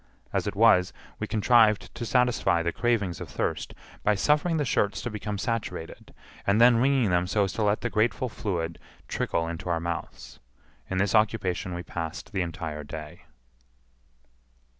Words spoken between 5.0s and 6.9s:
to become saturated, and then